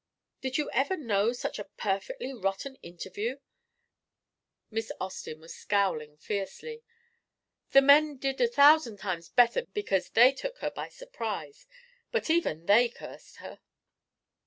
"Did 0.41 0.57
you 0.57 0.71
ever 0.71 0.97
know 0.97 1.31
such 1.31 1.59
a 1.59 1.63
perfectly 1.77 2.33
rotten 2.33 2.75
interview!" 2.77 3.37
Miss 4.71 4.91
Austin 4.99 5.39
was 5.39 5.53
scowling 5.53 6.17
fiercely. 6.17 6.81
"The 7.69 7.83
men 7.83 8.17
did 8.17 8.41
a 8.41 8.47
thousand 8.47 8.97
times 8.97 9.29
better 9.29 9.67
because 9.67 10.09
they 10.09 10.31
took 10.31 10.57
her 10.57 10.71
by 10.71 10.89
surprise, 10.89 11.67
but 12.11 12.31
even 12.31 12.65
they 12.65 12.89
cursed 12.89 13.35
her. 13.45 13.59